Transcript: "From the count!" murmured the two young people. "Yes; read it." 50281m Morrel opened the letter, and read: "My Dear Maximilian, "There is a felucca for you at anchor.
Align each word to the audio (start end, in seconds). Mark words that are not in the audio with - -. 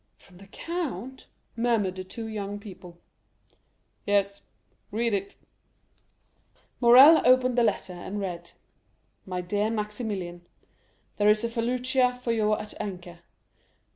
"From 0.17 0.37
the 0.39 0.47
count!" 0.47 1.27
murmured 1.55 1.93
the 1.95 2.03
two 2.03 2.25
young 2.25 2.57
people. 2.57 2.97
"Yes; 4.03 4.41
read 4.89 5.13
it." 5.13 5.33
50281m 6.81 6.81
Morrel 6.81 7.21
opened 7.23 7.55
the 7.55 7.63
letter, 7.63 7.93
and 7.93 8.19
read: 8.19 8.49
"My 9.27 9.41
Dear 9.41 9.69
Maximilian, 9.69 10.41
"There 11.17 11.29
is 11.29 11.43
a 11.43 11.49
felucca 11.49 12.15
for 12.15 12.31
you 12.31 12.55
at 12.55 12.73
anchor. 12.81 13.19